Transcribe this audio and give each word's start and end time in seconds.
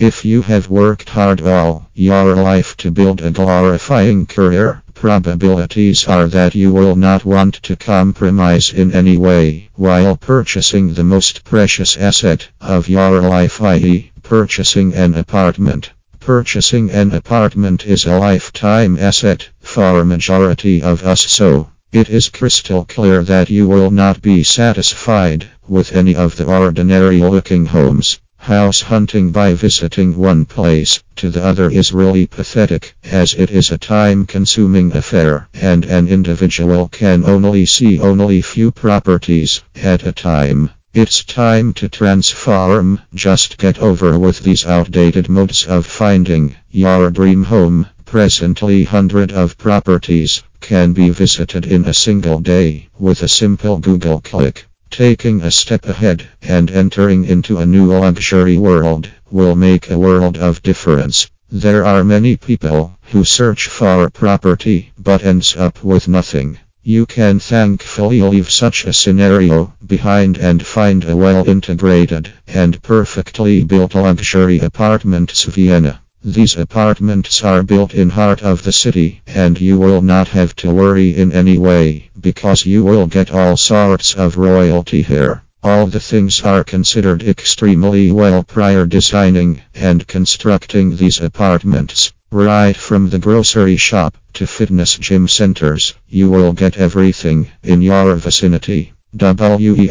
If 0.00 0.24
you 0.24 0.40
have 0.40 0.70
worked 0.70 1.10
hard 1.10 1.42
all 1.42 1.90
your 1.92 2.34
life 2.34 2.74
to 2.78 2.90
build 2.90 3.20
a 3.20 3.30
glorifying 3.30 4.24
career, 4.24 4.82
probabilities 4.94 6.08
are 6.08 6.26
that 6.28 6.54
you 6.54 6.72
will 6.72 6.96
not 6.96 7.26
want 7.26 7.56
to 7.64 7.76
compromise 7.76 8.72
in 8.72 8.92
any 8.92 9.18
way 9.18 9.68
while 9.74 10.16
purchasing 10.16 10.94
the 10.94 11.04
most 11.04 11.44
precious 11.44 11.98
asset 11.98 12.48
of 12.62 12.88
your 12.88 13.20
life, 13.20 13.60
i.e., 13.60 14.10
purchasing 14.22 14.94
an 14.94 15.14
apartment. 15.16 15.90
Purchasing 16.18 16.90
an 16.90 17.12
apartment 17.12 17.84
is 17.84 18.06
a 18.06 18.18
lifetime 18.18 18.96
asset 18.98 19.50
for 19.60 20.00
a 20.00 20.06
majority 20.06 20.80
of 20.80 21.02
us, 21.04 21.20
so 21.20 21.68
it 21.92 22.08
is 22.08 22.30
crystal 22.30 22.86
clear 22.86 23.22
that 23.24 23.50
you 23.50 23.68
will 23.68 23.90
not 23.90 24.22
be 24.22 24.44
satisfied 24.44 25.46
with 25.68 25.92
any 25.92 26.16
of 26.16 26.36
the 26.36 26.46
ordinary 26.46 27.18
looking 27.18 27.66
homes. 27.66 28.18
House 28.42 28.80
hunting 28.80 29.32
by 29.32 29.52
visiting 29.52 30.16
one 30.16 30.46
place 30.46 31.02
to 31.16 31.28
the 31.28 31.44
other 31.44 31.70
is 31.70 31.92
really 31.92 32.26
pathetic, 32.26 32.96
as 33.04 33.34
it 33.34 33.50
is 33.50 33.70
a 33.70 33.76
time 33.76 34.24
consuming 34.24 34.96
affair, 34.96 35.46
and 35.52 35.84
an 35.84 36.08
individual 36.08 36.88
can 36.88 37.22
only 37.26 37.66
see 37.66 38.00
only 38.00 38.40
few 38.40 38.70
properties 38.70 39.62
at 39.76 40.06
a 40.06 40.12
time. 40.12 40.70
It's 40.94 41.22
time 41.22 41.74
to 41.74 41.90
transform, 41.90 43.00
just 43.14 43.58
get 43.58 43.78
over 43.78 44.18
with 44.18 44.40
these 44.40 44.64
outdated 44.64 45.28
modes 45.28 45.66
of 45.66 45.84
finding 45.84 46.56
your 46.70 47.10
dream 47.10 47.44
home. 47.44 47.88
Presently, 48.06 48.84
hundred 48.84 49.32
of 49.32 49.58
properties 49.58 50.42
can 50.60 50.94
be 50.94 51.10
visited 51.10 51.66
in 51.66 51.84
a 51.84 51.92
single 51.92 52.40
day 52.40 52.88
with 52.98 53.22
a 53.22 53.28
simple 53.28 53.76
Google 53.76 54.22
click. 54.22 54.66
Taking 54.90 55.40
a 55.40 55.52
step 55.52 55.86
ahead 55.86 56.28
and 56.42 56.68
entering 56.68 57.24
into 57.24 57.58
a 57.58 57.64
new 57.64 57.86
luxury 57.86 58.58
world 58.58 59.08
will 59.30 59.54
make 59.54 59.88
a 59.88 59.96
world 59.96 60.36
of 60.36 60.64
difference. 60.64 61.30
There 61.48 61.86
are 61.86 62.02
many 62.02 62.36
people 62.36 62.98
who 63.12 63.24
search 63.24 63.68
for 63.68 64.10
property 64.10 64.90
but 64.98 65.24
ends 65.24 65.56
up 65.56 65.84
with 65.84 66.08
nothing. 66.08 66.58
You 66.82 67.06
can 67.06 67.38
thankfully 67.38 68.20
leave 68.20 68.50
such 68.50 68.84
a 68.84 68.92
scenario 68.92 69.72
behind 69.86 70.38
and 70.38 70.66
find 70.66 71.04
a 71.04 71.16
well 71.16 71.48
integrated 71.48 72.32
and 72.48 72.82
perfectly 72.82 73.62
built 73.62 73.94
luxury 73.94 74.58
apartments 74.58 75.44
Vienna. 75.44 76.02
These 76.24 76.56
apartments 76.56 77.44
are 77.44 77.62
built 77.62 77.94
in 77.94 78.10
heart 78.10 78.42
of 78.42 78.64
the 78.64 78.72
city 78.72 79.22
and 79.26 79.60
you 79.60 79.78
will 79.78 80.02
not 80.02 80.28
have 80.28 80.56
to 80.56 80.74
worry 80.74 81.14
in 81.16 81.30
any 81.30 81.58
way 81.58 82.09
because 82.20 82.66
you 82.66 82.84
will 82.84 83.06
get 83.06 83.30
all 83.30 83.56
sorts 83.56 84.14
of 84.14 84.36
royalty 84.36 85.02
here. 85.02 85.42
All 85.62 85.86
the 85.86 86.00
things 86.00 86.40
are 86.42 86.64
considered 86.64 87.22
extremely 87.22 88.10
well 88.12 88.42
prior 88.42 88.86
designing 88.86 89.60
and 89.74 90.06
constructing 90.06 90.96
these 90.96 91.20
apartments. 91.20 92.12
Right 92.32 92.76
from 92.76 93.10
the 93.10 93.18
grocery 93.18 93.76
shop 93.76 94.16
to 94.34 94.46
fitness 94.46 94.96
gym 94.96 95.28
centers, 95.28 95.94
you 96.08 96.30
will 96.30 96.52
get 96.52 96.78
everything 96.78 97.48
in 97.62 97.82
your 97.82 98.14
vicinity. 98.14 98.94
W-E-L-L-I-N-S-T-E-A-D 99.16 99.90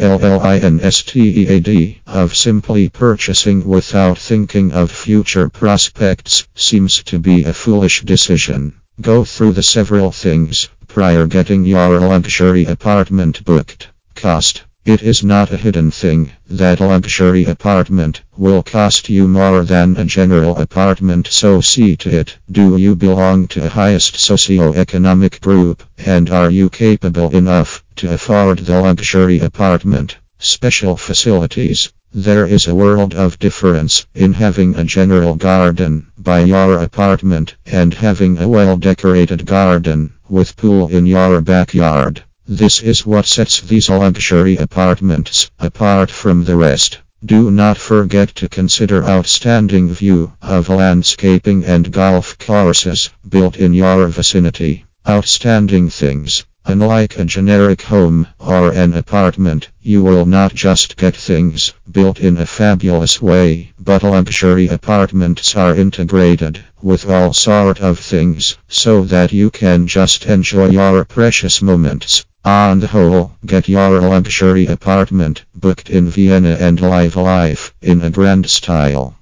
of 2.06 2.34
simply 2.34 2.88
purchasing 2.88 3.68
without 3.68 4.18
thinking 4.18 4.72
of 4.72 4.90
future 4.90 5.50
prospects 5.50 6.48
seems 6.54 7.02
to 7.04 7.18
be 7.18 7.44
a 7.44 7.52
foolish 7.52 8.00
decision. 8.00 8.80
Go 9.00 9.24
through 9.24 9.52
the 9.52 9.62
several 9.62 10.10
things 10.10 10.68
prior 10.94 11.26
getting 11.26 11.64
your 11.64 12.00
luxury 12.00 12.64
apartment 12.64 13.44
booked. 13.44 13.88
Cost 14.14 14.64
it 14.86 15.02
is 15.02 15.22
not 15.22 15.52
a 15.52 15.58
hidden 15.58 15.90
thing 15.90 16.32
that 16.48 16.80
luxury 16.80 17.44
apartment 17.44 18.22
will 18.36 18.62
cost 18.62 19.10
you 19.10 19.28
more 19.28 19.62
than 19.62 19.94
a 19.98 20.06
general 20.06 20.56
apartment 20.56 21.28
so 21.30 21.60
see 21.60 21.96
to 21.96 22.08
it. 22.08 22.38
Do 22.50 22.78
you 22.78 22.96
belong 22.96 23.46
to 23.48 23.66
a 23.66 23.68
highest 23.68 24.16
socio-economic 24.16 25.42
group 25.42 25.82
and 25.98 26.30
are 26.30 26.50
you 26.50 26.70
capable 26.70 27.30
enough 27.36 27.84
to 27.96 28.14
afford 28.14 28.60
the 28.60 28.80
luxury 28.80 29.38
apartment? 29.38 30.16
Special 30.38 30.96
facilities. 30.96 31.92
There 32.12 32.46
is 32.46 32.66
a 32.66 32.74
world 32.74 33.14
of 33.14 33.38
difference 33.38 34.06
in 34.14 34.32
having 34.32 34.74
a 34.74 34.84
general 34.84 35.34
garden 35.36 36.06
by 36.16 36.40
your 36.40 36.78
apartment 36.78 37.54
and 37.66 37.92
having 37.92 38.38
a 38.38 38.48
well 38.48 38.78
decorated 38.78 39.44
garden 39.44 40.14
with 40.30 40.56
pool 40.56 40.88
in 40.88 41.06
your 41.06 41.40
backyard. 41.40 42.22
This 42.46 42.80
is 42.82 43.04
what 43.04 43.26
sets 43.26 43.60
these 43.60 43.90
luxury 43.90 44.56
apartments 44.56 45.50
apart 45.58 46.10
from 46.10 46.44
the 46.44 46.56
rest. 46.56 46.98
Do 47.24 47.50
not 47.50 47.76
forget 47.76 48.34
to 48.36 48.48
consider 48.48 49.04
outstanding 49.04 49.92
view 49.92 50.32
of 50.40 50.68
landscaping 50.68 51.64
and 51.64 51.92
golf 51.92 52.38
courses 52.38 53.10
built 53.28 53.56
in 53.56 53.74
your 53.74 54.06
vicinity. 54.06 54.86
Outstanding 55.06 55.90
things. 55.90 56.44
Unlike 56.66 57.18
a 57.18 57.24
generic 57.24 57.80
home 57.80 58.26
or 58.38 58.70
an 58.72 58.92
apartment, 58.92 59.70
you 59.80 60.02
will 60.02 60.26
not 60.26 60.54
just 60.54 60.96
get 60.96 61.16
things 61.16 61.72
built 61.90 62.20
in 62.20 62.36
a 62.36 62.44
fabulous 62.44 63.22
way, 63.22 63.72
but 63.78 64.02
luxury 64.02 64.68
apartments 64.68 65.56
are 65.56 65.74
integrated 65.74 66.62
with 66.82 67.08
all 67.08 67.32
sort 67.32 67.80
of 67.80 67.98
things 67.98 68.58
so 68.68 69.04
that 69.04 69.32
you 69.32 69.50
can 69.50 69.86
just 69.86 70.26
enjoy 70.26 70.68
your 70.68 71.04
precious 71.06 71.62
moments. 71.62 72.26
On 72.44 72.80
the 72.80 72.86
whole, 72.88 73.32
get 73.44 73.68
your 73.68 74.00
luxury 74.00 74.66
apartment 74.66 75.44
booked 75.54 75.88
in 75.88 76.08
Vienna 76.08 76.58
and 76.60 76.80
live 76.80 77.16
life 77.16 77.72
in 77.80 78.02
a 78.02 78.10
grand 78.10 78.48
style. 78.48 79.14